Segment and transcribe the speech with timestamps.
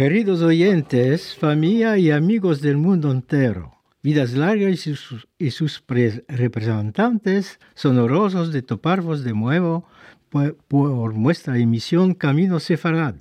[0.00, 5.84] Queridos oyentes, familia y amigos del mundo entero, Vidas Largas y sus, y sus
[6.26, 9.84] representantes sonorosos de toparvos de nuevo
[10.30, 13.16] por, por nuestra émission Camino Sefarad.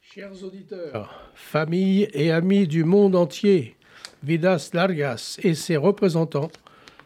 [0.00, 3.76] Chers auditeurs, familles et amis du monde entier,
[4.22, 6.50] Vidas Largas et ses représentants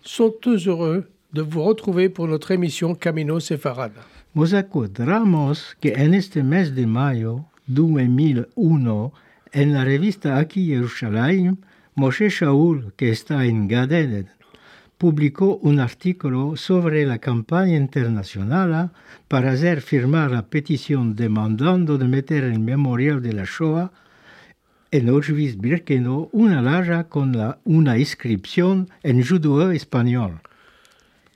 [0.02, 3.91] sont heureux de vous retrouver pour notre émission Camino Sefarad.
[4.37, 9.12] Nos acordamos que en este mes de mayo 2001,
[9.52, 11.59] en la revista Aquí Jerusalén,
[11.95, 14.28] Moshe Shaul, que está en Gadeden,
[14.98, 18.90] publicó un artículo sobre la campaña internacional
[19.29, 23.93] para hacer firmar la petición demandando de meter el memorial de la Shoah
[24.90, 30.40] en Auschwitz-Birkenau una larga con la, una inscripción en judeo espagnol.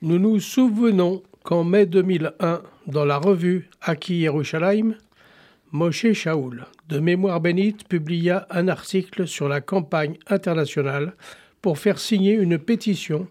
[0.00, 4.94] Nous nous souvenons qu'en mai 2001, dans la revue Aki Yerushalayim,
[5.70, 11.14] Moshe Shaoul, de Mémoire bénite, publia un article sur la campagne internationale
[11.60, 13.28] pour faire signer une pétition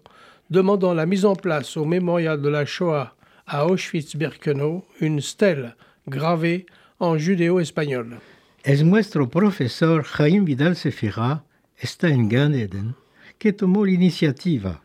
[0.48, 3.14] demandant la mise en place au mémorial de la Shoah
[3.46, 5.74] à Auschwitz-Birkenau une stèle
[6.06, 6.66] gravée
[7.00, 8.18] en judéo-espagnol.
[8.64, 11.44] Es nuestro profesor Jaime Vidal Sefira
[11.76, 12.94] está en Gan Eden
[13.38, 14.80] que tomó la iniciativa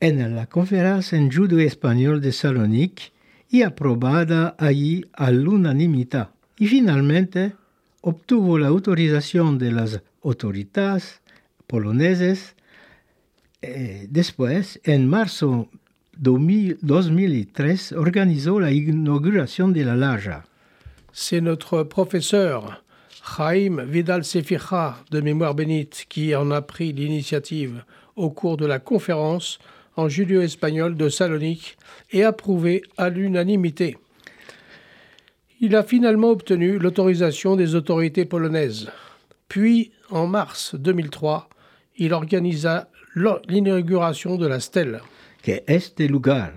[0.00, 3.12] en la conferencia en judo español de Salonique
[3.48, 6.31] y aprobada allí a l'unanimidad.
[6.58, 7.54] Y finalmente
[8.02, 11.20] obtuvo la autorización de las autoridades
[11.66, 12.54] poloneses.
[13.62, 15.68] Eh, después, en marzo
[16.18, 20.44] 2003, organizó la inauguración de la Laja.
[21.12, 22.82] C'est notre professeur
[23.24, 27.84] Chaim Vidal Sefira de Mémoire bénite qui en a pris l'initiative
[28.16, 29.58] au cours de la conférence
[29.96, 31.76] en judéo-espagnol de Salonique
[32.10, 33.96] et approuvé à l'unanimité.
[35.64, 38.90] Il a finalement obtenu l'autorisation des autorités polonaises.
[39.46, 41.48] Puis, en mars 2003,
[41.98, 45.00] il organisa l'inauguration de la stèle.
[45.40, 46.54] Que este lugar,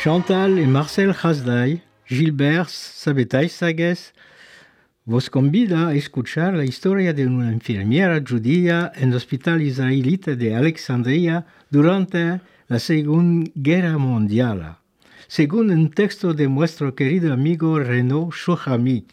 [0.00, 3.50] Chantal et Marcel Khazdaï Gilbert Sabetais
[5.06, 10.54] vos convida a escuchar la historia de una enfermera judía en el hospital israelita de
[10.54, 14.76] Alexandria durante la Segunda Guerra Mundial,
[15.26, 19.04] según un texto de nuestro querido amigo Renaud Chouhami.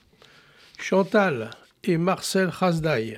[0.77, 1.49] Chantal
[1.83, 3.17] et Marcel Khazdaï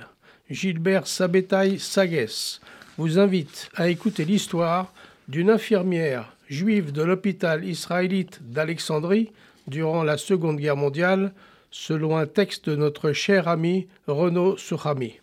[0.50, 2.62] Gilbert Sabetaille Sagues,
[2.98, 4.94] vous invite à écouter l'histoire
[5.28, 9.32] d'une infirmière juive de l'hôpital israélite d'Alexandrie
[9.68, 11.34] durant la Seconde Guerre mondiale,
[11.72, 15.20] selon un texte de notre cher ami Renaud Souhami.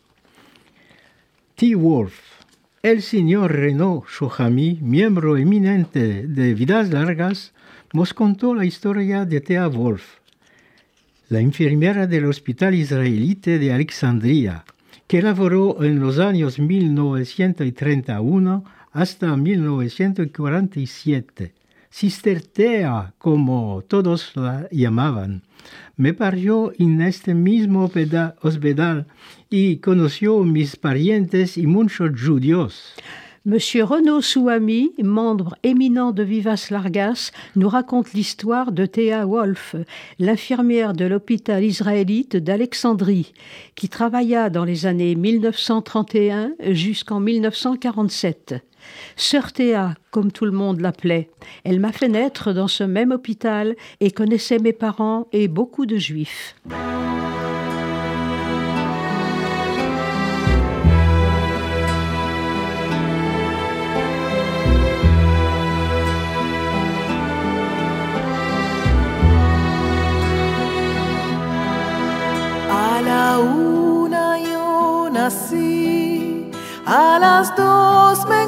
[1.56, 1.74] T.
[1.74, 2.20] Wolf.
[2.82, 7.54] El señor Renaud Chouhami, miembro eminente de Vidas Largas,
[7.94, 10.18] nos contó la historia de Thea Wolf,
[11.30, 14.66] la enfermera del Hospital Israelite de Alexandria,
[15.06, 18.64] que laboró en los años 1931
[18.94, 21.52] hasta 1947.
[21.90, 25.42] Sister Thea, como todos la llamaban,
[25.96, 27.90] me parió en este mismo
[28.40, 29.06] hospital
[29.50, 32.94] y conoció mis parientes y muchos judíos.
[33.46, 39.76] Monsieur Renaud Souhami, membre éminent de Vivas Largas, nous raconte l'histoire de Théa Wolf,
[40.18, 43.34] l'infirmière de l'hôpital israélite d'Alexandrie,
[43.74, 48.64] qui travailla dans les années 1931 jusqu'en 1947.
[49.16, 51.30] Sœur Théa, comme tout le monde l'appelait,
[51.64, 55.96] elle m'a fait naître dans ce même hôpital et connaissait mes parents et beaucoup de
[55.96, 56.54] juifs.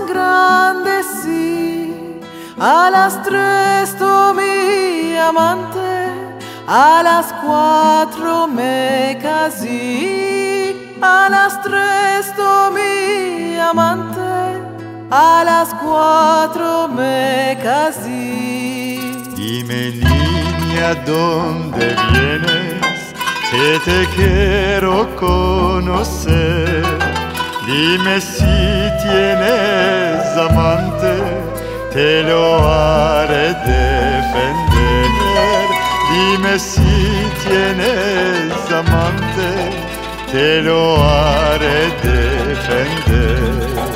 [0.06, 1.92] Engrandecí,
[2.58, 6.08] a las tres tomé amante,
[6.66, 14.20] a las cuatro me casé, a las tres tomé amante,
[15.10, 19.00] a las cuatro me casé.
[19.34, 23.14] Dime niña, ¿dónde vienes?
[23.50, 27.25] Que te quiero conocer.
[27.66, 28.44] Limesi
[29.02, 31.14] tiene zamante
[31.92, 35.10] Te lo haré defender
[36.12, 39.48] Limesi tiene zamante
[40.30, 43.95] Te lo haré defender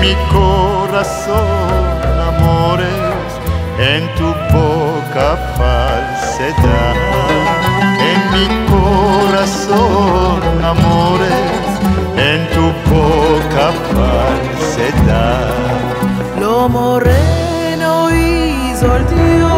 [0.00, 1.38] mi corazón
[2.30, 3.28] amores,
[3.78, 6.94] en tu boca falsedad.
[8.10, 11.68] En mi corazón amores,
[12.16, 15.54] en tu boca falsedad.
[16.40, 19.49] Lo moreno hizo el Dios,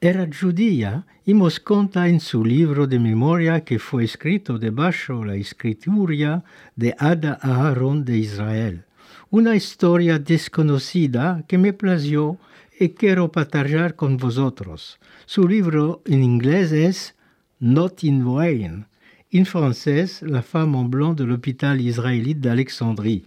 [0.00, 5.36] Era judía y nos cuenta en su libro de memoria que fue escrito debajo la
[5.36, 6.44] escritura
[6.76, 8.84] de Ada Aharon de Israel.
[9.30, 12.38] Una historia desconocida que me plació
[12.78, 14.98] y quiero partager con vosotros.
[15.24, 17.14] Su libro en inglés es
[17.58, 18.86] Not in Vain.
[19.32, 23.24] En français, La femme en blanc de l'hôpital israélite d'Alexandrie.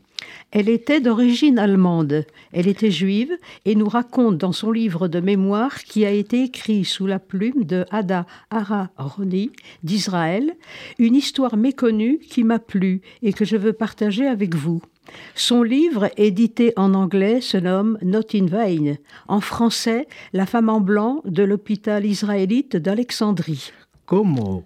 [0.52, 2.26] Elle était d'origine allemande.
[2.52, 3.32] Elle était juive
[3.66, 7.64] et nous raconte dans son livre de mémoire qui a été écrit sous la plume
[7.64, 9.52] de Ada Aharoni
[9.84, 10.56] d'Israël
[10.98, 14.82] une histoire méconnue qui m'a plu et que je veux partager avec vous.
[15.36, 18.96] Son livre, édité en anglais, se nomme Not in Vain.
[19.28, 23.72] En français, La femme en blanc de l'hôpital israélite d'Alexandrie.
[24.10, 24.66] como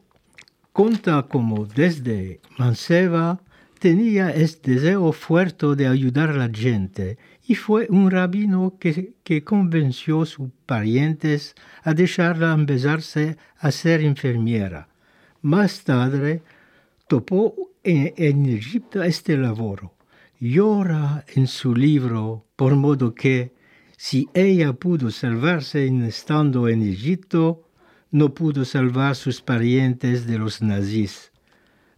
[0.71, 1.27] conta
[1.75, 3.41] desde manceba
[3.83, 10.21] tenía este deseo fuerte de ayudar a la gente y fue un rabino que, convenció
[10.21, 14.87] a sus parientes a dejarla empezarse a ser enfermera.
[15.41, 16.41] Más tarde
[17.09, 19.93] topó en, Egipto este laboro.
[20.39, 23.51] Llora en su libro por modo que
[23.97, 27.67] si ella pudo salvarse en estando en Egipto,
[28.11, 31.33] no pudo salvar sus parientes de los nazis.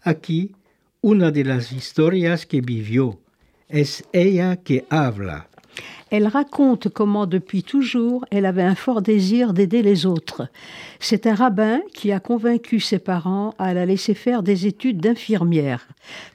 [0.01, 0.55] Aquí,
[1.05, 3.19] una de las historias que vivió,
[3.69, 5.49] es ella que habla.
[6.17, 10.47] Elle raconte comment depuis toujours elle avait un fort désir d'aider les autres.
[11.01, 15.89] C'est un rabbin qui a convaincu ses parents à la laisser faire des études d'infirmière.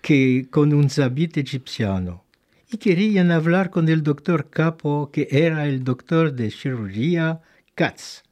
[0.01, 2.23] que con un habit egipciano
[2.71, 7.41] y querían hablar con el doctor capo que era el doctor de cirugía
[7.75, 8.23] Katz.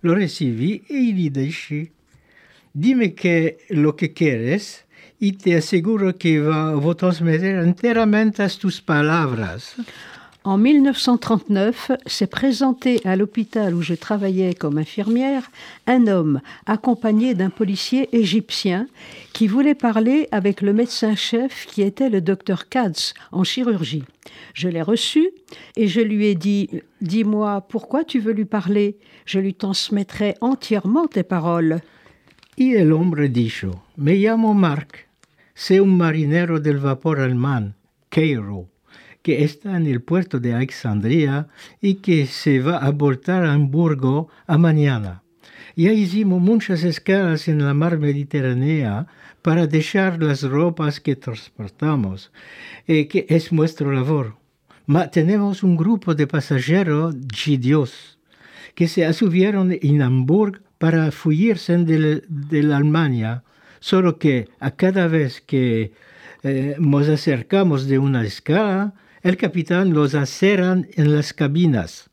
[0.00, 1.92] Lo recibí y le dije,
[2.72, 4.86] dime que lo que quieres
[5.18, 9.74] y te aseguro que va a transmitir enteramente tus palabras.
[10.48, 15.50] En 1939, s'est présenté à l'hôpital où je travaillais comme infirmière
[15.86, 18.86] un homme accompagné d'un policier égyptien
[19.34, 24.04] qui voulait parler avec le médecin-chef qui était le docteur Katz en chirurgie.
[24.54, 25.28] Je l'ai reçu
[25.76, 26.70] et je lui ai dit
[27.02, 28.96] Dis-moi, pourquoi tu veux lui parler?
[29.26, 31.82] Je lui transmettrai entièrement tes paroles.
[32.56, 35.10] Y el hombre dijo Me llamo Mark,
[35.54, 37.74] c'est un marinero del vapor alemán,
[38.08, 38.66] Cairo.
[39.28, 41.48] Que está en el puerto de Alexandria
[41.82, 45.22] y que se va a voltar a Hamburgo a mañana.
[45.76, 49.06] Ya hicimos muchas escalas en la mar Mediterránea
[49.42, 52.32] para dejar las ropas que transportamos,
[52.86, 54.36] eh, que es nuestra labor.
[54.86, 58.18] Ma tenemos un grupo de pasajeros gidios
[58.74, 63.42] que se subieron en Hamburgo para fuirse de, de la Alemania,
[63.78, 65.92] solo que a cada vez que
[66.44, 72.10] eh, nos acercamos de una escala, el capitán los acerran en las cabinas.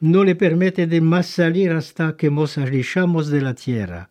[0.00, 4.10] No le permite de más salir hasta que nos alejamos de la tierra.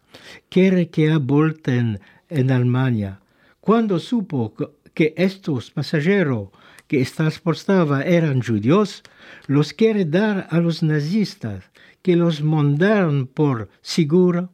[0.50, 2.00] Quiere que abolten
[2.30, 3.20] en Alemania.
[3.60, 4.54] Cuando supo
[4.94, 6.50] que estos pasajeros
[6.88, 9.04] que transportaba eran judíos,
[9.48, 11.64] los quiere dar a los nazistas,
[12.02, 14.54] que los mandaron por seguro,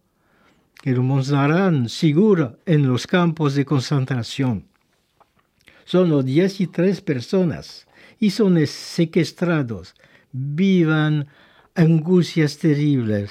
[0.81, 4.70] que los mandarán seguro en los campos de concentración.
[5.91, 7.85] Son 13 personas
[8.17, 9.93] y son sequestrados.
[10.31, 11.27] Vivan
[11.75, 13.29] angustias terribles.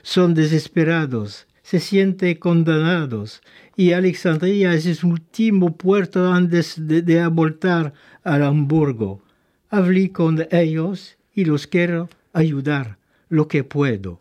[0.00, 3.42] Son desesperados, se sienten condenados
[3.76, 7.92] y Alexandria es el último puerto antes de, de abortar
[8.24, 9.20] al Hamburgo.
[9.68, 12.96] Hablé con ellos y los quiero ayudar
[13.28, 14.18] lo que puedo.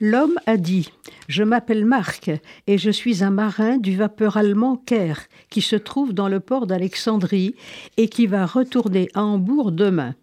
[0.00, 0.90] L'homme a dit
[1.26, 2.30] Je m'appelle Marc
[2.68, 6.68] et je suis un marin du vapeur allemand Caire qui se trouve dans le port
[6.68, 7.56] d'Alexandrie
[7.96, 10.14] et qui va retourner à Hambourg demain.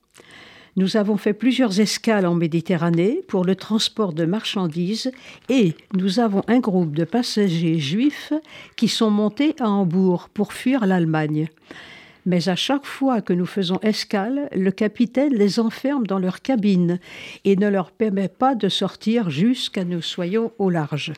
[0.78, 5.12] Nous avons fait plusieurs escales en Méditerranée pour le transport de marchandises
[5.50, 8.32] et nous avons un groupe de passagers juifs
[8.78, 11.50] qui sont montés à Hambourg pour fuir l'Allemagne.
[12.26, 17.00] Mais à chaque fois que nous faisons escale, le capitaine les enferme dans leur cabine
[17.44, 21.14] et ne leur permet pas de sortir jusqu'à nous soyons au large.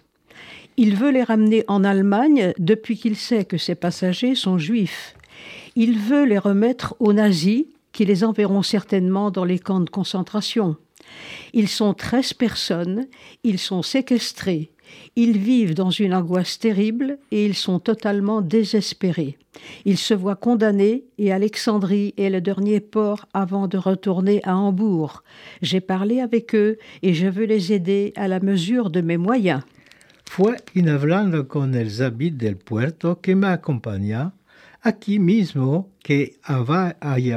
[0.76, 5.16] Il veut les ramener en Allemagne depuis qu'il sait que ces passagers sont juifs.
[5.76, 10.76] Il veut les remettre aux nazis qui les enverront certainement dans les camps de concentration.
[11.54, 13.08] Ils sont 13 personnes,
[13.44, 14.70] ils sont séquestrés,
[15.16, 19.38] ils vivent dans une angoisse terrible et ils sont totalement désespérés.
[19.86, 25.24] Ils se voient condamnés et Alexandrie est le dernier port avant de retourner à Hambourg.
[25.62, 29.62] J'ai parlé avec eux et je veux les aider à la mesure de mes moyens.
[30.30, 30.58] Fue
[31.48, 33.58] con el del puerto que me
[34.88, 37.36] aquí mismo que había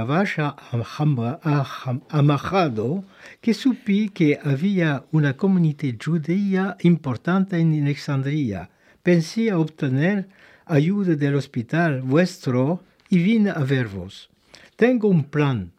[2.08, 3.04] amajado
[3.40, 8.70] que supi que había una comunidad judía importante en Alexandria.
[9.02, 10.28] Pensé a obtener
[10.64, 14.30] ayuda del hospital vuestro y vine a veros.
[14.76, 15.72] Tengo un plan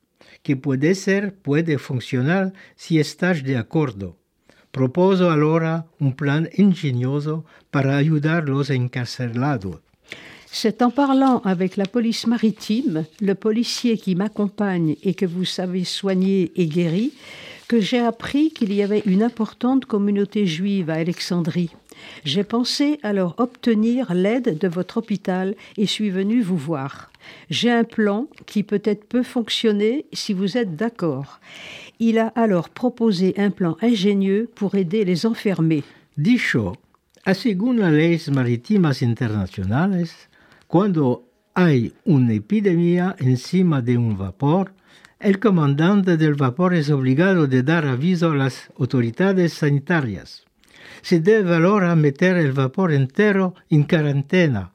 [0.44, 4.18] que puede ser, puede funcionar si estás de acuerdo.
[4.72, 9.80] Proposo ahora un plan ingenioso para ayudar a los encarcelados.
[10.54, 15.86] C'est en parlant avec la police maritime, le policier qui m'accompagne et que vous savez
[15.86, 17.14] soigner et guéri,
[17.70, 21.72] que j'ai appris qu'il y avait une importante communauté juive à Alexandrie.
[22.26, 27.12] J'ai pensé alors obtenir l'aide de votre hôpital et suis venu vous voir.
[27.50, 31.40] J'ai un plan qui peut-être peut fonctionner si vous êtes d'accord.
[32.00, 35.86] Il a alors proposé un plan ingénieux pour aider les enfermés.
[36.18, 36.76] Dicho,
[37.34, 40.10] según las leyes marítimas internacionales,
[40.72, 44.74] cuando hay una epidemia encima de un vapor,
[45.20, 50.46] el comandante del vapor es obligado de dar aviso a las autoridades sanitarias.
[51.02, 54.72] Se debe ahora meter el vapor entero en cuarentena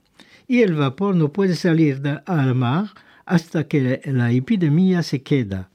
[0.47, 2.91] y el vapor no puede salir al mar
[3.25, 5.71] hasta que la epidemia se queda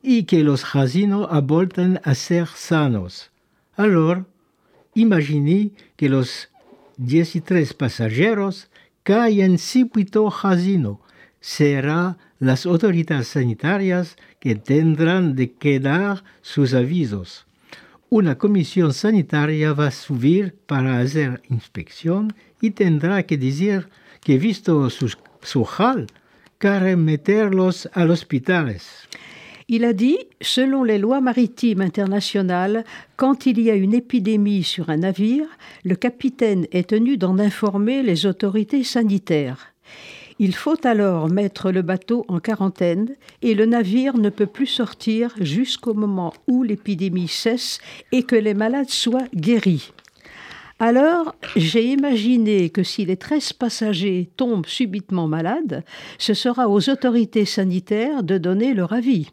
[0.00, 3.32] y que los casinos vuelven a ser sanos.
[3.76, 4.24] Alors,
[4.94, 6.48] imaginez que los
[6.96, 8.68] 13 pasajeros
[9.04, 11.00] caen sípito casino.
[11.40, 17.46] Será las autoridades sanitarias que tendrán de quedar sus avisos.
[18.08, 23.88] Una comisión sanitaria va a subir para hacer inspección y tendrá que decir
[24.20, 25.68] que visto su, su
[26.58, 29.06] quiere meterlos a los hospitales.
[29.68, 32.84] Il a dit, selon les lois maritimes internationales,
[33.16, 35.46] quand il y a une épidémie sur un navire,
[35.84, 39.72] le capitaine est tenu d'en informer les autorités sanitaires.
[40.38, 45.32] Il faut alors mettre le bateau en quarantaine et le navire ne peut plus sortir
[45.40, 47.78] jusqu'au moment où l'épidémie cesse
[48.12, 49.92] et que les malades soient guéris.
[50.80, 55.84] Alors, j'ai imaginé que si les 13 passagers tombent subitement malades,
[56.18, 59.30] ce sera aux autorités sanitaires de donner leur avis.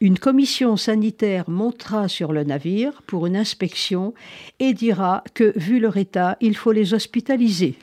[0.00, 4.14] Une commission sanitaire montera sur le navire pour une inspection
[4.60, 7.76] et dira que, vu leur état, il faut les hospitaliser.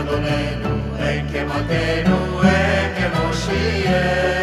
[0.00, 4.36] אתה אדוננו, אין כמתנו, אין כמושיענו.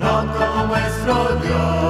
[0.00, 1.85] Non como es lo Dios.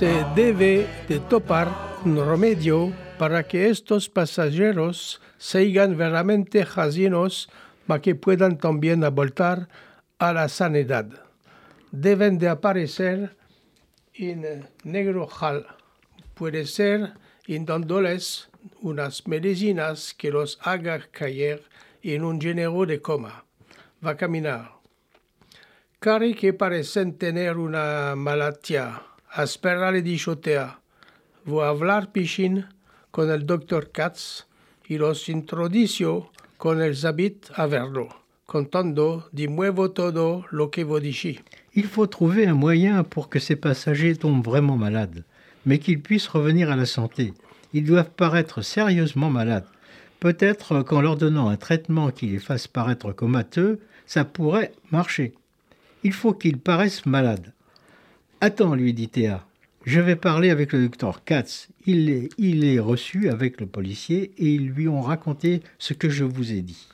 [0.00, 1.68] Se debe de topar
[2.06, 7.50] un remedio para que estos pasajeros sigan verdaderamente jazienos
[7.86, 9.68] para que puedan también voltar
[10.18, 11.06] a la sanidad.
[11.90, 13.36] Deben de aparecer
[14.14, 15.66] en negro jal.
[16.32, 17.12] Puede ser
[17.46, 18.48] dándoles
[18.80, 21.62] unas medicinas que los haga caer
[22.02, 23.44] en un género de coma.
[24.02, 24.70] Va a caminar.
[25.98, 29.02] Cari que parecen tener una malattia
[32.12, 32.66] Piscin
[33.10, 34.46] con el doctor Katz
[34.88, 35.30] y los
[36.56, 38.08] con el zabit a verlo,
[38.46, 41.40] contando de nuevo todo lo que vous dichi.
[41.74, 45.24] Il faut trouver un moyen pour que ces passagers tombent vraiment malades,
[45.64, 47.32] mais qu'ils puissent revenir à la santé.
[47.72, 49.66] Ils doivent paraître sérieusement malades.
[50.18, 55.34] Peut-être qu'en leur donnant un traitement qui les fasse paraître comateux, ça pourrait marcher.
[56.02, 57.52] Il faut qu'ils paraissent malades.
[58.42, 59.44] Attends, lui dit Théa.
[59.84, 61.68] Je vais parler avec le docteur Katz.
[61.86, 66.08] Il est, il est reçu avec le policier et ils lui ont raconté ce que
[66.08, 66.88] je vous ai dit.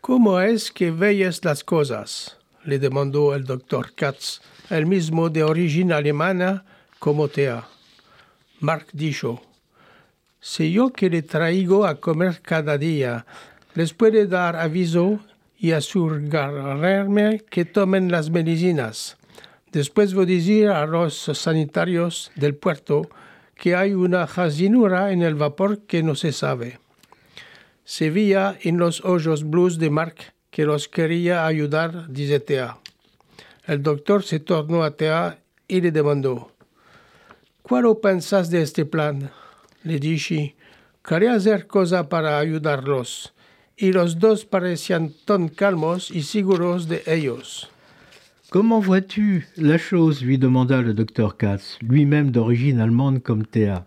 [0.00, 2.36] ¿Cómo es que veis las cosas?
[2.64, 6.64] le demandó el doctor Katz, el mismo de origen alemana
[6.98, 7.68] como Thea.
[8.58, 9.40] Mark dijo,
[10.40, 13.24] si yo que le traigo a comer cada día,
[13.74, 15.20] les puede dar aviso
[15.58, 19.15] y asegurarme que tomen las medicinas.
[19.76, 23.10] Después voy a decir a los sanitarios del puerto
[23.54, 26.78] que hay una jazinura en el vapor que no se sabe.
[27.84, 32.78] Se veía en los ojos blues de Mark que los quería ayudar, dice Thea.
[33.66, 36.52] El doctor se tornó a Thea y le demandó,
[37.60, 39.30] ¿Cuál pensas de este plan?
[39.82, 40.56] Le dije,
[41.04, 43.34] quería hacer cosa para ayudarlos.
[43.76, 47.70] Y los dos parecían tan calmos y seguros de ellos.
[48.50, 53.86] Comment vois-tu la chose lui demanda le docteur Katz, lui-même d'origine allemande comme Théa.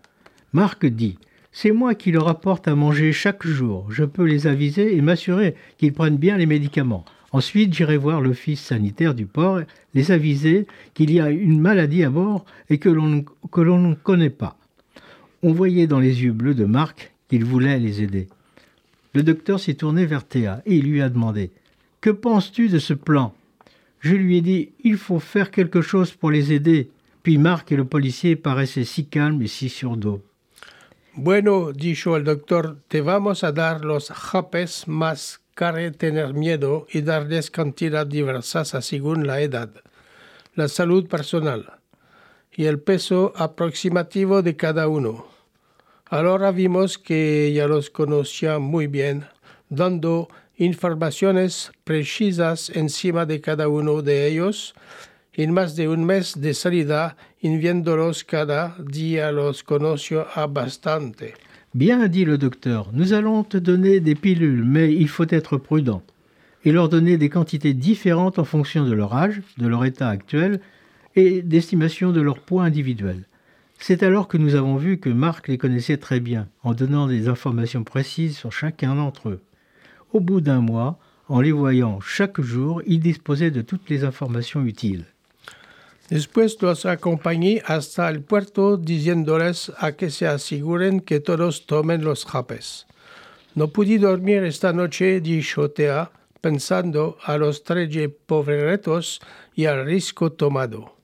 [0.52, 1.16] Marc dit
[1.50, 3.90] C'est moi qui leur apporte à manger chaque jour.
[3.90, 7.06] Je peux les aviser et m'assurer qu'ils prennent bien les médicaments.
[7.32, 9.60] Ensuite, j'irai voir l'office sanitaire du port,
[9.94, 13.24] les aviser qu'il y a une maladie à bord et que l'on
[13.78, 14.58] ne connaît pas.
[15.42, 18.28] On voyait dans les yeux bleus de Marc qu'il voulait les aider.
[19.14, 21.50] Le docteur s'est tourné vers Théa et il lui a demandé
[22.02, 23.32] Que penses-tu de ce plan?
[24.00, 26.90] Je lui ai dit Il faut faire quelque chose pour les aider.
[27.22, 30.22] Puis Marc et le policier paraissaient si calmes et si sur dos.
[31.14, 37.02] Bueno, dijo el doctor, te vamos a dar los japes más care tener miedo y
[37.02, 39.70] darles cantidad diversas según la edad,
[40.54, 41.80] la salud personal
[42.52, 45.26] y el peso aproximativo de cada uno.
[46.06, 49.26] Ahora vimos que ya los conocía muy bien,
[49.68, 50.28] dando
[50.60, 54.74] informaciones precisas encima de cada uno de ellos.
[55.36, 61.34] En más de un mes de salida, viéndolos cada día los conoció bastante.
[61.72, 66.02] Bien, dit le docteur, nous allons te donner des pilules, mais il faut être prudent
[66.64, 70.60] et leur donner des quantités différentes en fonction de leur âge, de leur état actuel
[71.16, 73.24] et d'estimation de leur poids individuel.
[73.78, 77.28] C'est alors que nous avons vu que Marc les connaissait très bien, en donnant des
[77.28, 79.40] informations précises sur chacun d'entre eux.
[80.12, 84.64] Au bout d'un mois, en les voyant chaque jour, il disposait de toutes les informations
[84.64, 85.04] utiles.
[86.10, 92.24] Después los acompañé hasta el puerto diciéndoles a que se aseguren que todos tomen los
[92.24, 92.86] japes.
[93.54, 97.88] No pude dormir esta noche, dijo Tea, pensando a los tres
[98.26, 99.20] pobreretos
[99.54, 100.96] y al risco tomado.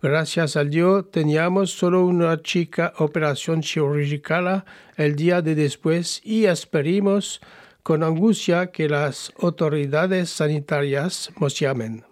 [0.00, 4.64] Gracias al Dios teníamos solo una chica operación chirurgical
[4.96, 7.40] el día de después y esperimos
[7.86, 12.02] con angustia que las autoridades sanitarias nos llamen.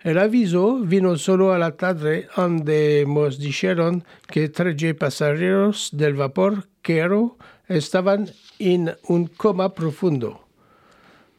[0.00, 6.68] El aviso vino solo a la tarde donde nos dijeron que tres pasajeros del vapor
[6.82, 8.28] Quero estaban
[8.58, 10.44] en un coma profundo.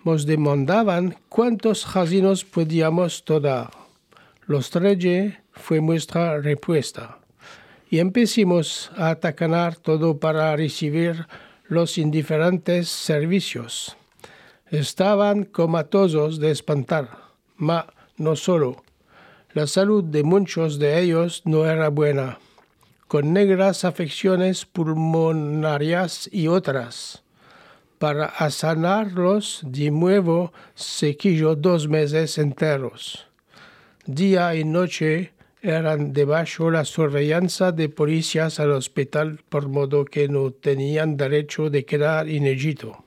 [0.04, 3.70] Nos demandaban cuántos casinos podíamos tomar.
[4.48, 7.20] Los tres fue nuestra respuesta.
[7.92, 11.28] Y empezamos a atacar todo para recibir
[11.70, 13.96] los indiferentes servicios.
[14.72, 17.10] Estaban comatosos de espantar,
[17.58, 17.86] ma
[18.18, 18.84] no solo.
[19.54, 22.40] La salud de muchos de ellos no era buena,
[23.08, 27.24] con negras afecciones pulmonarias y otras.
[28.00, 33.28] Para sanarlos de nuevo se quilló dos meses enteros.
[34.06, 40.52] Día y noche eran debajo la surveillance de policías al hospital por modo que no
[40.52, 43.04] tenían derecho de quedar en Egipto.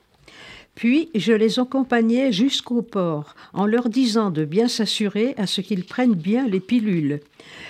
[0.75, 5.85] Puis je les accompagnais jusqu'au port en leur disant de bien s'assurer à ce qu'ils
[5.85, 7.21] prennent bien les pilules.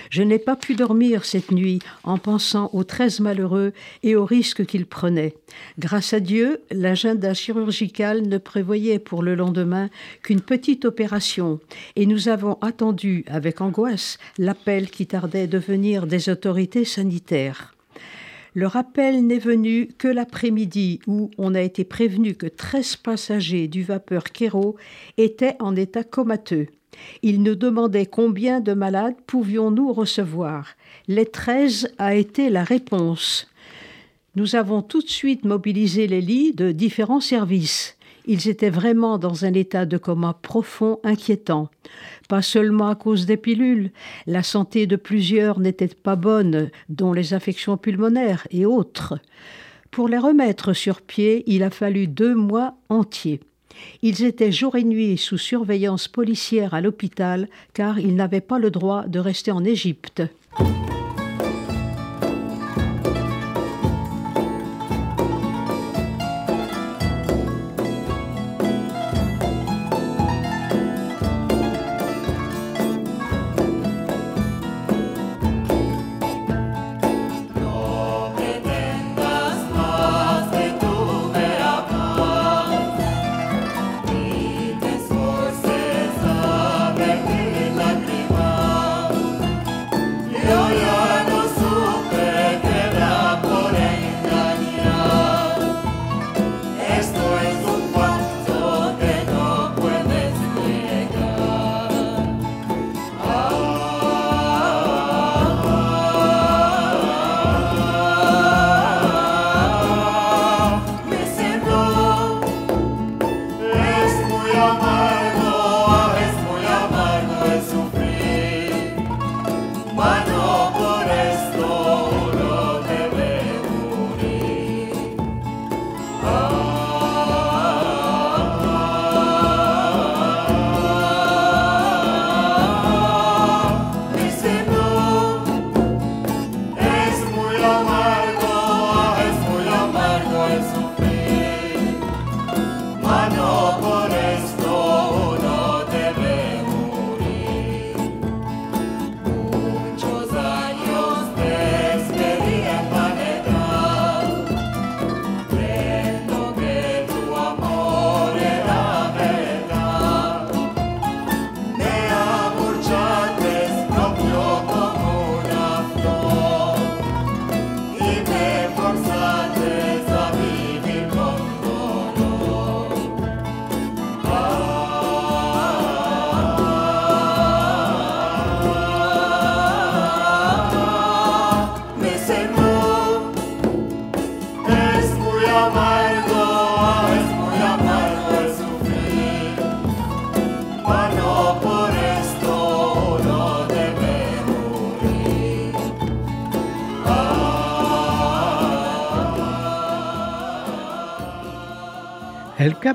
[0.09, 4.65] Je n'ai pas pu dormir cette nuit en pensant aux treize malheureux et aux risques
[4.65, 5.35] qu'ils prenaient.
[5.79, 9.89] Grâce à Dieu, l'agenda chirurgical ne prévoyait pour le lendemain
[10.21, 11.59] qu'une petite opération
[11.95, 17.73] et nous avons attendu avec angoisse l'appel qui tardait de venir des autorités sanitaires.
[18.55, 23.83] Le rappel n'est venu que l'après-midi où on a été prévenu que 13 passagers du
[23.83, 24.75] vapeur Kéro
[25.17, 26.67] étaient en état comateux.
[27.23, 30.75] Ils nous demandaient combien de malades pouvions-nous recevoir.
[31.07, 33.49] Les 13 a été la réponse.
[34.35, 37.97] Nous avons tout de suite mobilisé les lits de différents services.
[38.25, 41.69] Ils étaient vraiment dans un état de coma profond, inquiétant.
[42.29, 43.91] Pas seulement à cause des pilules,
[44.27, 49.19] la santé de plusieurs n'était pas bonne, dont les affections pulmonaires et autres.
[49.91, 53.41] Pour les remettre sur pied, il a fallu deux mois entiers.
[54.01, 58.71] Ils étaient jour et nuit sous surveillance policière à l'hôpital car ils n'avaient pas le
[58.71, 60.23] droit de rester en Égypte.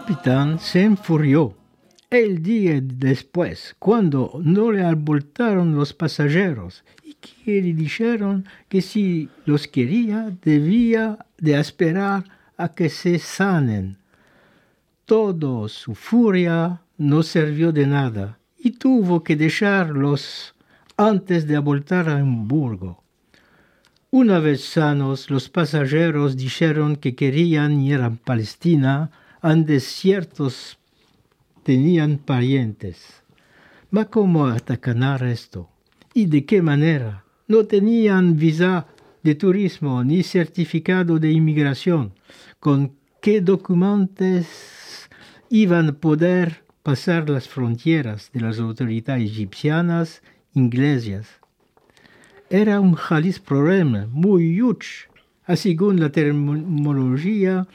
[0.09, 1.55] Capitán se enfurió.
[2.09, 9.29] El día después, cuando no le abortaron los pasajeros y que le dijeron que si
[9.45, 12.25] los quería debía de esperar
[12.57, 13.99] a que se sanen.
[15.05, 20.55] Todo su furia no sirvió de nada y tuvo que dejarlos
[20.97, 23.05] antes de abortar a Hamburgo.
[24.11, 29.11] Una vez sanos, los pasajeros dijeron que querían ir a Palestina,
[29.49, 30.79] donde ciertos
[31.63, 33.23] tenían parientes.
[33.91, 35.71] ¿Ma cómo atacar esto?
[36.13, 37.25] ¿Y de qué manera?
[37.47, 38.87] No tenían visa
[39.23, 42.13] de turismo ni certificado de inmigración.
[42.61, 44.47] ¿Con qué documentos
[45.49, 51.27] iban a poder pasar las fronteras de las autoridades egipcianas inglesas?
[52.51, 55.09] Era un jalis problema muy huge,
[55.57, 57.67] según la terminología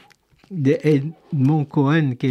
[0.53, 2.27] de Edmond Cohen qui.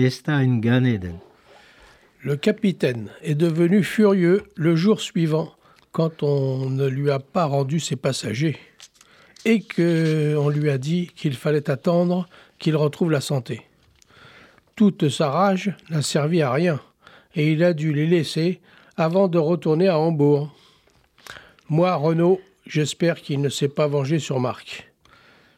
[2.22, 5.52] Le capitaine est devenu furieux le jour suivant
[5.90, 8.58] quand on ne lui a pas rendu ses passagers
[9.44, 12.28] et qu'on lui a dit qu'il fallait attendre
[12.60, 13.62] qu'il retrouve la santé.
[14.76, 16.80] Toute sa rage n'a servi à rien
[17.34, 18.60] et il a dû les laisser
[18.96, 20.54] avant de retourner à Hambourg.
[21.68, 24.88] Moi, Renaud, j'espère qu'il ne s'est pas vengé sur Marc.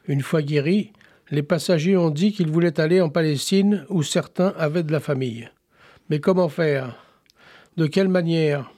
[0.07, 0.91] Une fois guéri,
[1.31, 5.49] les passagers ont dit qu'ils voulaient aller en Palestine où certains avaient de la famille.
[6.09, 6.95] Mais comment faire?
[7.77, 8.71] De quelle manière?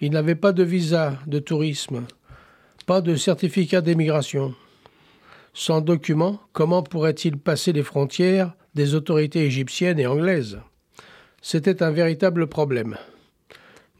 [0.00, 2.04] Ils n'avaient pas de visa de tourisme,
[2.86, 4.54] pas de certificat d'émigration.
[5.54, 10.58] Sans document, comment pourraient-ils passer les frontières des autorités égyptiennes et anglaises?
[11.40, 12.96] C'était un véritable problème.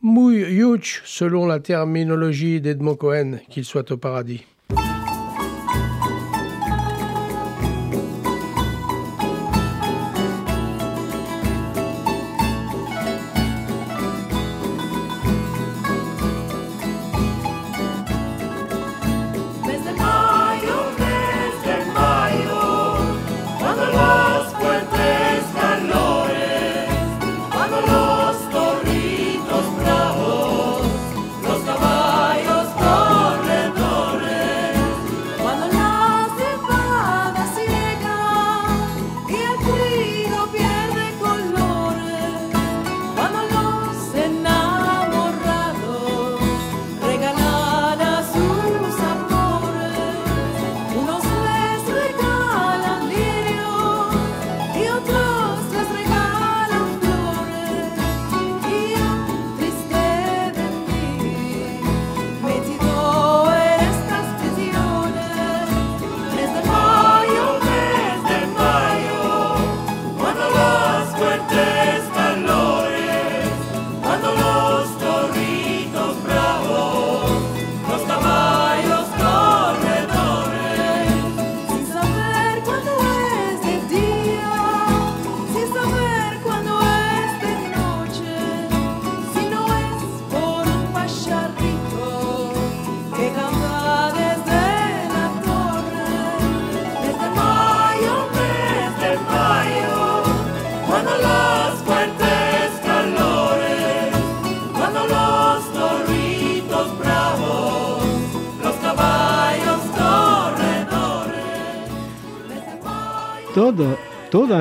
[0.03, 4.45] Huge, selon la terminologie d'Edmond Cohen, qu'il soit au paradis.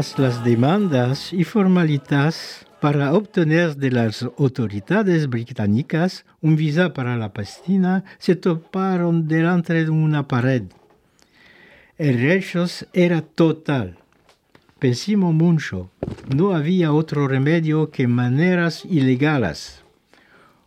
[0.02, 8.04] Las demandas y formalitas para obtener de las autoridades británicas un visa para la Palestina
[8.18, 10.64] se toparon delante de una pared.
[12.00, 14.00] El rechazo era total.
[14.80, 15.92] Pensamos mucho.
[16.36, 19.84] No había otro remedio que maneras ilegales.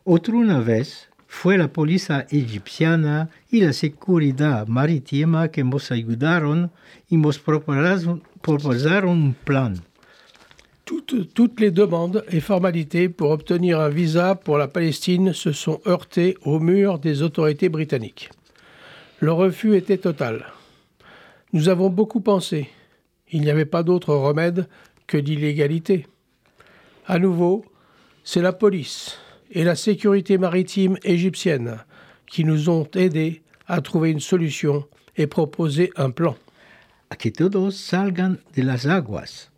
[0.04, 6.70] Otra vez fue la policía egipciana y la seguridad marítima que nos ayudaron
[7.10, 8.22] y nos proposaron
[9.08, 9.74] un plan.
[10.84, 15.80] Toutes, toutes les demandes et formalités pour obtenir un visa pour la Palestine se sont
[15.86, 18.30] heurtées au mur des autorités britanniques.
[19.20, 20.46] Le refus était total.
[21.52, 22.68] Nous avons beaucoup pensé.
[23.32, 24.68] Il n'y avait pas d'autre remède
[25.06, 26.06] que l'illégalité.
[27.06, 27.64] À nouveau,
[28.22, 29.18] c'est la police
[29.54, 31.78] et la sécurité maritime égyptienne
[32.26, 34.86] qui nous ont aidés à trouver une solution
[35.16, 36.36] et proposer un plan.
[37.10, 39.50] a que todos salgan de las aguas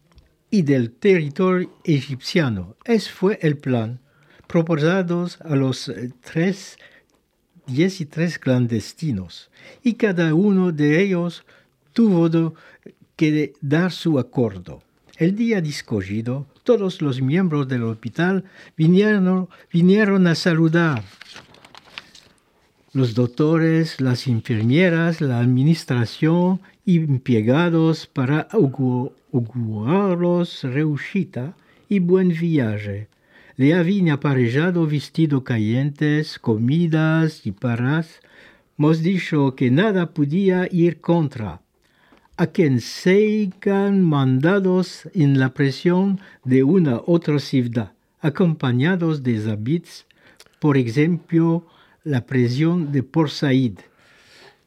[0.51, 2.77] y del territorio egipciano.
[2.85, 3.99] Ese fue el plan
[4.47, 6.77] proposado a los eh, tres,
[7.67, 9.51] 13 clandestinos
[9.83, 11.45] y cada uno de ellos
[11.93, 12.55] tuvo
[13.17, 14.83] que dar su acuerdo.
[15.17, 18.45] El día escogido, todos los miembros del hospital
[18.77, 21.03] vinieron, vinieron a saludar.
[22.93, 31.55] Los doctores, las enfermeras, la administración y empleados para augu- augurarlos reushita
[31.89, 33.09] y buen viaje.
[33.57, 38.21] Le habían aparejado vestidos calientes, comidas y paras.
[38.77, 41.61] Hemos dicho que nada podía ir contra
[42.39, 50.05] a quien sean mandados en la presión de una otra ciudad, acompañados de habits,
[50.61, 51.65] por ejemplo,
[52.05, 53.81] la prisión de Port Saïd.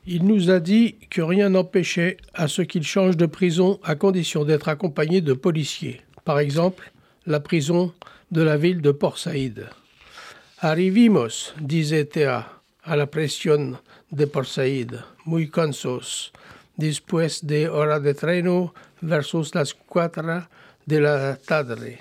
[0.06, 4.44] Il nous a dit que rien n'empêchait à ce qu'il change de prison à condition
[4.44, 6.02] d'être accompagné de policiers.
[6.26, 6.92] Par exemple,
[7.28, 7.94] la prison
[8.32, 9.68] de la ville de Port Saïd.
[10.60, 12.48] Arrivimos, disait Théa,
[12.84, 13.78] a la prisión
[14.12, 16.34] de Port Saïd, muy cansos,
[16.80, 20.48] después de hora de treno versus las cuatro
[20.86, 22.00] de la tarde.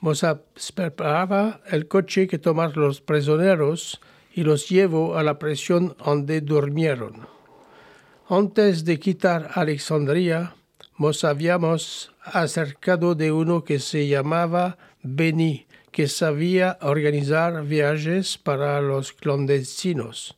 [0.00, 4.00] Nos esperaba el coche que tomar los prisioneros
[4.32, 7.26] y los llevó a la prisión donde durmieron.
[8.28, 10.54] Antes de quitar Alexandria,
[10.98, 19.12] nos habíamos acercado de uno que se llamaba Beni, que sabía organizar viajes para los
[19.12, 20.36] clandestinos.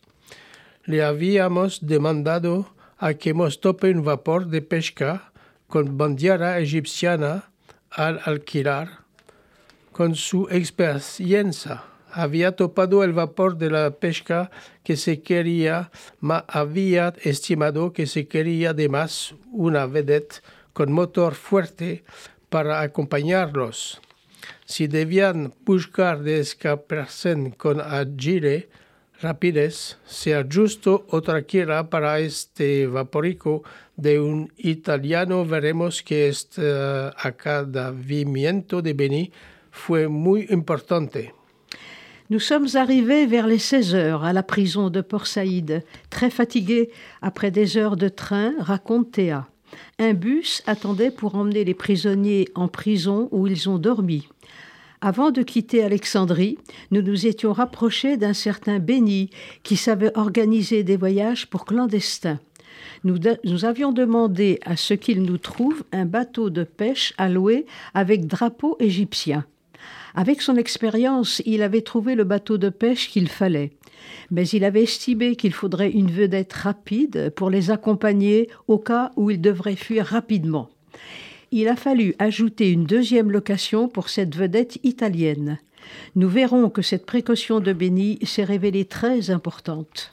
[0.84, 5.32] Le habíamos demandado a que nos tope un vapor de pesca
[5.68, 7.50] con bandera egipciana
[7.90, 9.04] al alquilar.
[9.92, 14.50] Con su experiencia había topado el vapor de la pesca
[14.82, 22.04] que se quería, ma había estimado que se quería además una vedette con motor fuerte
[22.48, 24.00] para acompañarlos.
[24.64, 28.68] Si debían buscar de escaparse con agile,
[29.20, 33.62] rapidez, sea justo otra quiera para este vaporico
[33.96, 39.32] de un italiano, veremos que este eh, acadavimiento de Beni
[39.70, 41.34] fue muy importante.
[42.30, 46.90] Nous sommes arrivés vers les 16 heures à la prison de Port Saïd, très fatigués
[47.22, 49.48] après des heures de train, raconte Théa.
[49.98, 54.28] Un bus attendait pour emmener les prisonniers en prison où ils ont dormi.
[55.00, 56.58] Avant de quitter Alexandrie,
[56.90, 59.30] nous nous étions rapprochés d'un certain Béni
[59.62, 62.40] qui savait organiser des voyages pour clandestins.
[63.04, 68.26] Nous, avions demandé à ce qu'il nous trouve un bateau de pêche à louer avec
[68.26, 69.44] drapeau égyptien.
[70.16, 73.70] Avec son expérience, il avait trouvé le bateau de pêche qu'il fallait.
[74.32, 79.30] Mais il avait estimé qu'il faudrait une vedette rapide pour les accompagner au cas où
[79.30, 80.70] ils devraient fuir rapidement.
[81.50, 85.58] Il a fallu ajouter une deuxième location pour cette vedette italienne.
[86.14, 90.10] Nous verrons que cette précaution de Béni s'est révélée très importante.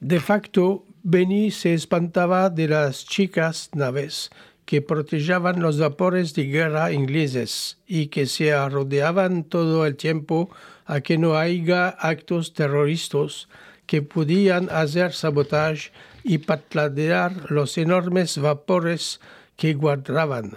[0.00, 4.30] De facto, Beni se espantaba de las chicas naves
[4.66, 10.50] que protejaban los vapores de guerra ingleses y que se rodeaban todo el tiempo
[10.86, 13.48] a que no haya actos terroristas
[13.86, 15.92] que podían hacer sabotaje
[16.24, 19.20] y patladear los enormes vapores
[19.56, 20.56] que guardaban.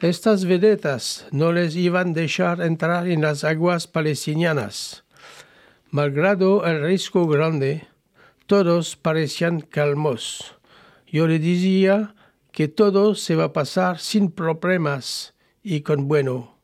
[0.00, 5.02] Estas vedetas no les iban a dejar entrar en las aguas palestinianas.
[5.90, 7.88] Malgrado el riesgo grande,
[8.46, 10.54] todos parecían calmos.
[11.08, 12.14] Yo le decía
[12.52, 15.34] que todo se va a pasar sin problemas
[15.64, 16.56] y con bueno.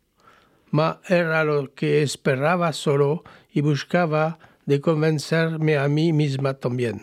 [0.70, 7.03] Ma era lo que esperaba solo y buscaba de convencerme a mí misma también.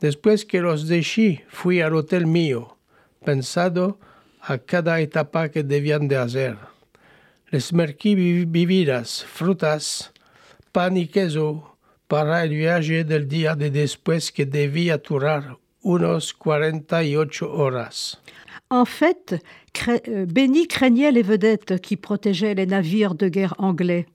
[0.00, 2.78] Después que los dejé, fui al hotel mío,
[3.26, 3.98] pensado
[4.48, 6.56] a cada etapa que debían de hacer.
[7.50, 10.10] Les marqué bi- bebidas, frutas,
[10.72, 11.76] pan y queso
[12.06, 18.18] para el viaje del día de después que debía durar unos 48 horas.
[18.70, 19.42] En fait,
[19.88, 24.06] euh, Béni craignait les vedettes qui protégeaient les navires de guerre anglais.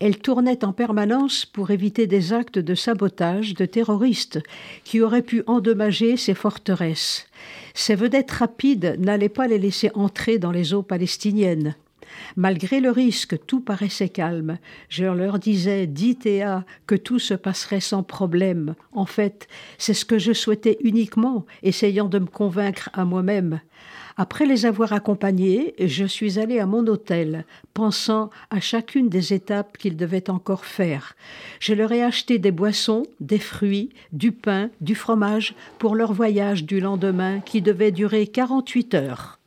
[0.00, 4.40] Elle tournait en permanence pour éviter des actes de sabotage de terroristes
[4.84, 7.28] qui auraient pu endommager ces forteresses.
[7.74, 11.74] Ces vedettes rapides n'allaient pas les laisser entrer dans les eaux palestiniennes.
[12.36, 14.58] Malgré le risque, tout paraissait calme.
[14.88, 18.74] Je leur disais, dit Théa, que tout se passerait sans problème.
[18.92, 19.48] En fait,
[19.78, 23.60] c'est ce que je souhaitais uniquement, essayant de me convaincre à moi-même.
[24.18, 27.44] Après les avoir accompagnés, je suis allée à mon hôtel,
[27.74, 31.14] pensant à chacune des étapes qu'ils devaient encore faire.
[31.60, 36.64] Je leur ai acheté des boissons, des fruits, du pain, du fromage pour leur voyage
[36.64, 39.38] du lendemain qui devait durer 48 heures.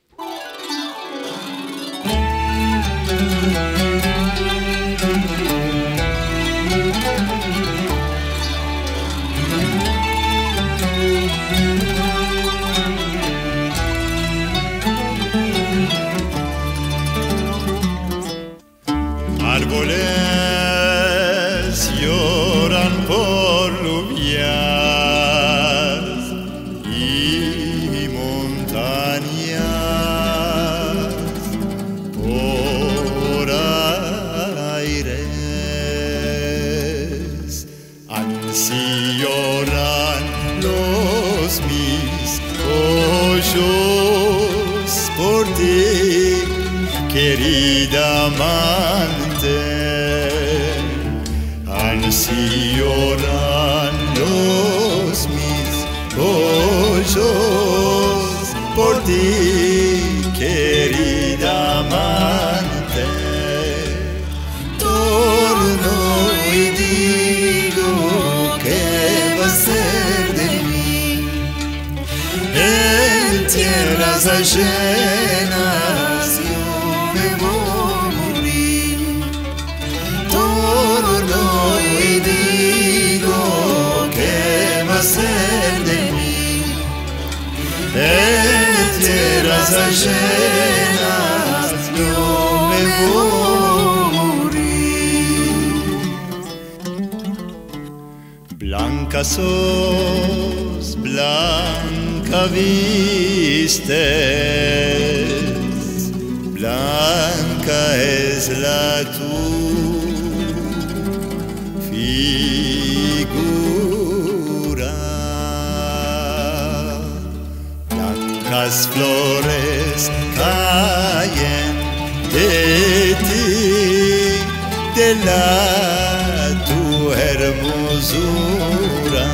[128.00, 129.28] Hermosura.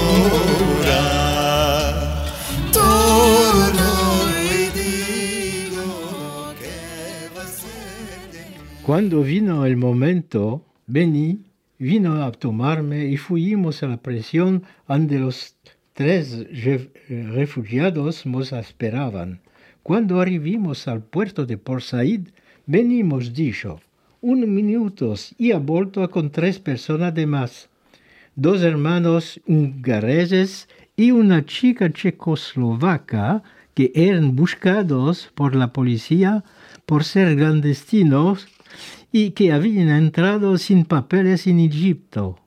[8.85, 15.58] Cuando vino el momento, Beni vino a tomarme y fuimos a la prisión donde los
[15.99, 19.41] tres re- refugiados nos esperaban.
[19.83, 22.29] Cuando arribimos al puerto de Port Said,
[22.65, 23.81] venimos dicho,
[24.21, 27.67] un minuto y ha vuelto con tres personas de más.
[28.33, 33.43] Dos hermanos hungareses y una chica checoslovaca
[33.73, 36.45] que eran buscados por la policía
[36.85, 38.47] por ser clandestinos
[39.11, 42.39] y que habían entrado sin papeles en Egipto.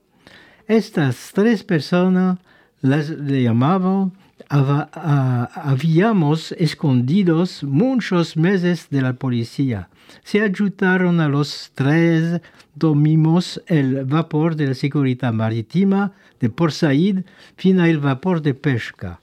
[0.66, 2.38] Estas tres personas
[2.83, 4.12] las le llamaban
[4.49, 9.89] habíamos escondidos muchos meses de la policía.
[10.24, 12.41] Se ayudaron a los tres,
[12.74, 17.24] domimos el vapor de la seguridad marítima de Port Said
[17.57, 19.20] fin al vapor de pesca.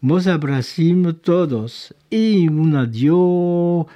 [0.00, 3.86] Nos abrazamos todos y un adiós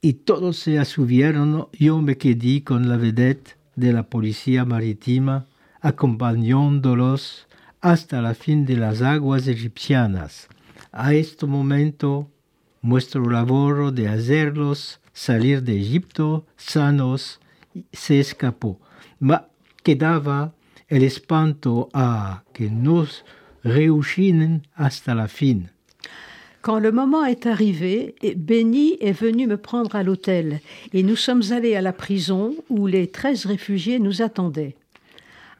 [0.00, 1.68] y todos se subieron.
[1.72, 5.46] Yo me quedé con la vedette de la policía marítima,
[5.80, 7.46] acompañándolos
[7.80, 10.48] hasta la fin de las aguas egipcianas.
[10.92, 12.28] A este momento,
[12.82, 17.40] nuestro labor de hacerlos salir de Egipto sanos
[17.92, 18.80] se escapó.
[19.18, 19.48] Ma
[19.82, 20.52] quedaba
[20.88, 23.24] el espanto a que nos
[23.62, 25.70] reúchinen hasta la fin.
[26.62, 30.60] Quand le moment est arrivé, Benny est venu me prendre à l'hôtel
[30.92, 34.76] et nous sommes allés à la prison où les 13 réfugiés nous attendaient.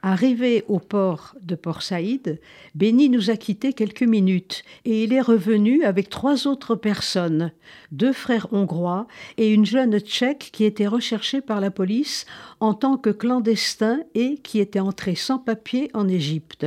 [0.03, 2.39] Arrivé au port de Port Saïd,
[2.73, 7.51] Benny nous a quittés quelques minutes et il est revenu avec trois autres personnes,
[7.91, 12.25] deux frères hongrois et une jeune tchèque qui était recherchée par la police
[12.59, 16.65] en tant que clandestin et qui était entré sans papier en Égypte.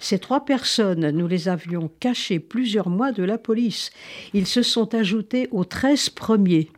[0.00, 3.92] Ces trois personnes, nous les avions cachées plusieurs mois de la police.
[4.32, 6.70] Ils se sont ajoutés aux treize premiers.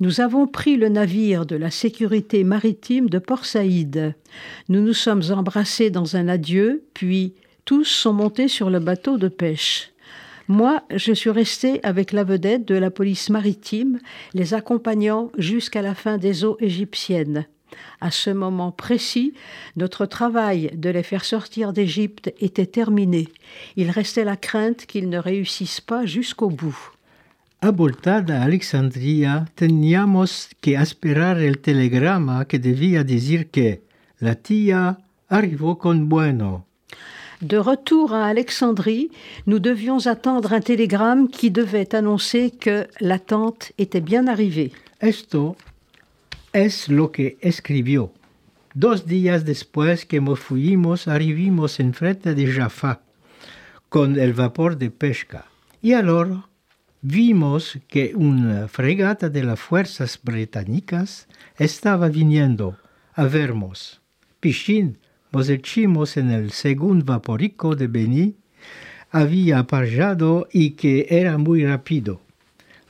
[0.00, 4.14] Nous avons pris le navire de la sécurité maritime de Port Saïd.
[4.68, 7.34] Nous nous sommes embrassés dans un adieu, puis
[7.64, 9.92] tous sont montés sur le bateau de pêche.
[10.48, 14.00] Moi, je suis resté avec la vedette de la police maritime,
[14.34, 17.46] les accompagnant jusqu'à la fin des eaux égyptiennes.
[18.00, 19.32] À ce moment précis,
[19.76, 23.28] notre travail de les faire sortir d'Égypte était terminé.
[23.76, 26.93] Il restait la crainte qu'ils ne réussissent pas jusqu'au bout.
[27.64, 33.84] A voltada a Alexandria teníamos que esperar el telegrama que debía decir que
[34.18, 34.98] la tía
[35.30, 36.66] arrivó con bueno.
[37.40, 39.08] De retour à Alexandrie,
[39.46, 44.72] nous devions attendre un télégramme qui devait annoncer que la tante était bien arrivée.
[45.00, 45.56] Esto
[46.52, 48.12] es lo que escribió.
[48.74, 53.00] Dos días después que nos fuimos, arribimos enfrente de Jaffa
[53.88, 55.46] con el vapor de pesca.
[55.80, 56.44] Y ahora
[57.04, 61.28] vimos que una fregata de las fuerzas británicas
[61.58, 62.78] estaba viniendo
[63.12, 64.00] a vernos.
[64.40, 64.98] Pichín,
[65.30, 68.36] nos echamos en el segundo vaporico de Beni,
[69.10, 72.22] había aparejado y que era muy rápido.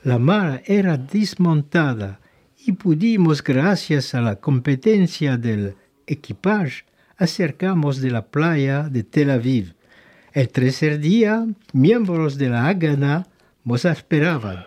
[0.01, 2.21] La mar era desmontada
[2.65, 5.75] y pudimos, gracias a la competencia del
[6.07, 6.85] equipaje,
[7.17, 9.75] acercamos de la playa de Tel Aviv.
[10.31, 13.27] El tercer día, miembros de la Hagana
[13.65, 14.65] nos esperaban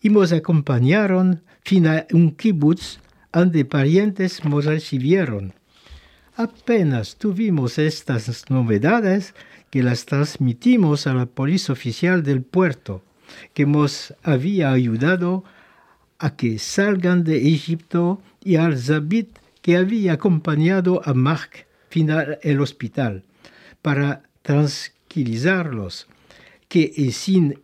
[0.00, 2.98] y nos acompañaron fin a un kibutz
[3.32, 5.52] donde parientes nos recibieron.
[6.34, 9.34] Apenas tuvimos estas novedades
[9.70, 13.02] que las transmitimos a la policía oficial del puerto,
[13.54, 15.44] que nos había ayudado
[16.18, 22.60] a que salgan de Egipto y al Zabit que había acompañado a Mark final el
[22.60, 23.24] hospital
[23.82, 26.06] para tranquilizarlos,
[26.68, 27.60] que eh, sin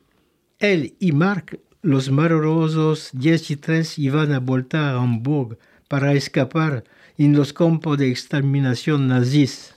[0.65, 5.59] él y Mark los malorosos 10 y 3 iban a voltar a Hamburg
[5.89, 6.85] para escapar
[7.19, 9.75] en los campos de exterminación nazis.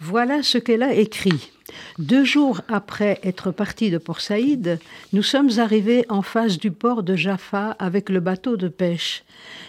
[0.00, 1.50] Voilà ce qu'elle a écrit.
[1.98, 4.78] Deux jours après être partis de Port Saïd,
[5.12, 9.24] nous sommes arrivés en face du port de Jaffa avec le bateau de pêche.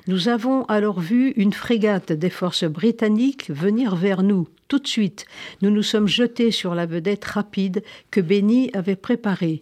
[0.08, 4.48] Nous avons alors vu une frégate des forces britanniques venir vers nous.
[4.68, 5.26] Tout de suite,
[5.62, 9.62] nous nous sommes jetés sur la vedette rapide que Benny avait préparée.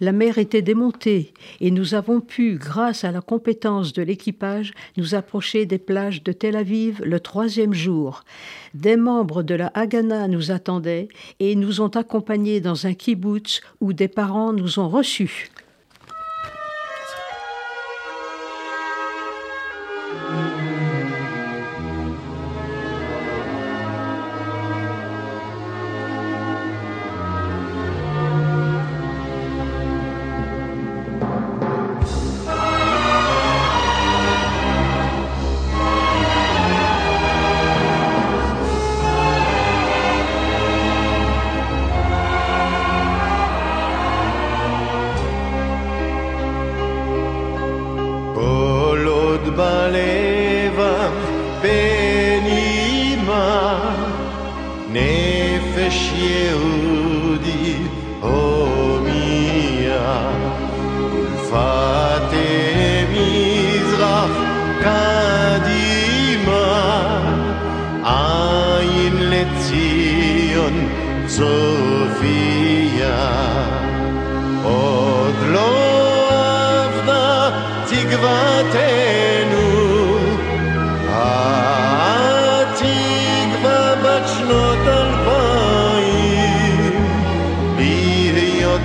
[0.00, 5.14] La mer était démontée et nous avons pu, grâce à la compétence de l'équipage, nous
[5.14, 8.24] approcher des plages de Tel Aviv le troisième jour.
[8.74, 11.08] Des membres de la Haganah nous attendaient
[11.40, 15.50] et nous ont accompagnés dans un kibbutz où des parents nous ont reçus.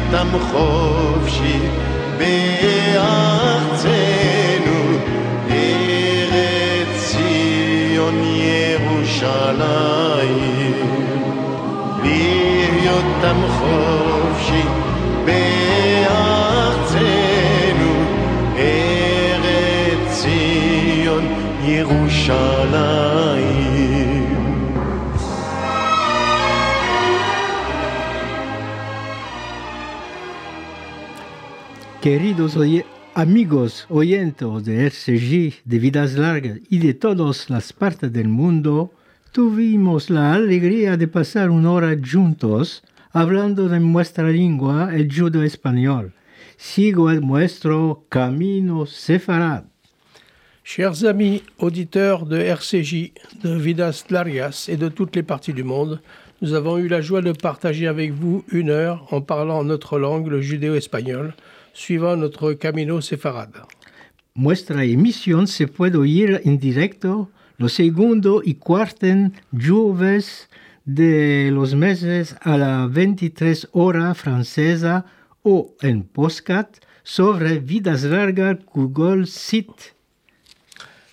[0.07, 1.59] בהיותם חופשי
[2.18, 3.11] בארצנו,
[5.51, 9.62] ארץ ציון ירושלים.
[12.03, 14.66] בהיותם חופשי
[15.25, 16.33] בארצנו,
[18.57, 21.25] ארץ ציון
[21.62, 23.36] ירושלים.
[32.08, 32.58] Queridos
[33.16, 38.93] amigos oyentes de RCG, de Vidas Largas y de todas las partes del mundo,
[39.34, 42.82] tuvimos la alegría de pasar una hora juntos
[43.12, 46.14] hablando de nuestra lengua, el judo español.
[46.55, 49.66] Sigo el nuestro camino sefarad.
[50.64, 53.12] Chers amis auditeurs de RCJ,
[53.43, 55.99] de Vidas Largas et de toutes les parties du monde,
[56.41, 60.28] nous avons eu la joie de partager avec vous une heure en parlant notre langue,
[60.28, 61.34] le judéo-espagnol,
[61.78, 63.62] suivant notre camino séfarade.
[64.34, 69.08] Nuestra emisión se puede oír en directo los segundo y cuarto
[69.52, 70.50] jueves
[70.86, 75.06] de los meses a la 23 hora francesa
[75.44, 79.94] o en podcast sobre Vidas Largas Google Site.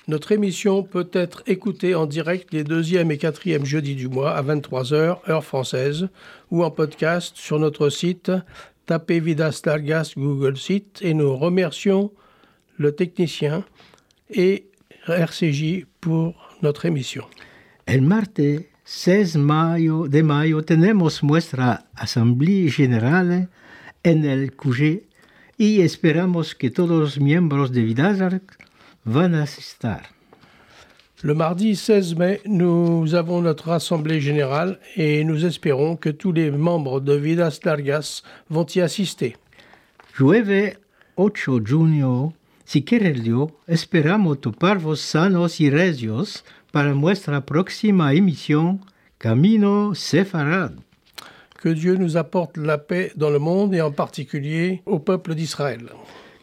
[0.06, 4.42] Notre émission peut être écoutée en direct les deuxième et quatrième jeudis du mois à
[4.42, 6.08] 23h, heure française,
[6.50, 8.30] ou en podcast sur notre site.
[8.86, 12.12] Tapez Vidas Largas Google Site et nous remercions
[12.76, 13.64] le technicien
[14.30, 14.66] et
[15.06, 17.24] RCJ pour notre émission.
[17.86, 18.40] El martes
[18.84, 23.48] 6 mayo, de mayo tenemos nuestra Asamblea General
[24.02, 25.02] en el QG
[25.56, 28.58] y esperamos que todos los miembros de Vidazark
[29.04, 30.13] van a asistir.
[31.24, 36.50] Le mardi 16 mai, nous avons notre assemblée générale et nous espérons que tous les
[36.50, 39.34] membres de Vidas Largas vont y assister.
[40.12, 40.76] Jueves
[41.16, 42.34] 8 junio,
[42.66, 48.80] si quiere Dios, esperamos toparvos sanos y regios para nuestra próxima emisión
[49.16, 50.72] Camino Sefarad.
[51.58, 55.88] Que Dieu nous apporte la paix dans le monde et en particulier au peuple d'Israël.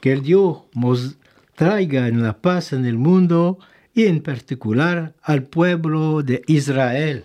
[0.02, 1.16] Que Dios nos
[1.56, 3.60] traiga en la paz en el mundo
[3.94, 7.24] y en particular al pueblo de Israel.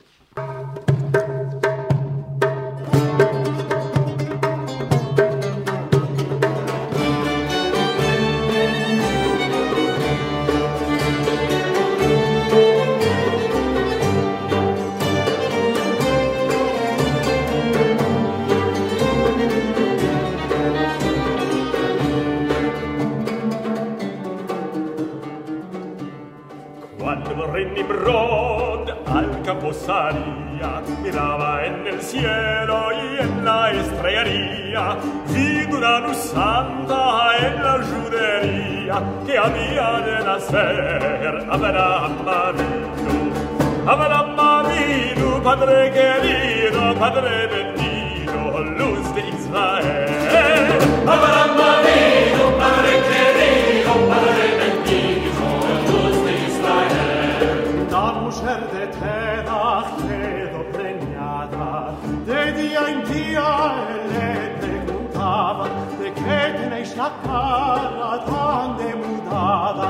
[38.97, 43.35] sera che a mia della sera avrà marito
[43.85, 44.23] avrà
[45.43, 50.83] padre querido padre bendito luz di Israel.
[51.05, 52.36] Avrà marito
[67.25, 69.89] cara tan demudada,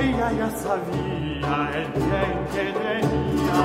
[0.00, 3.60] ella ya sabía el bien que tenía.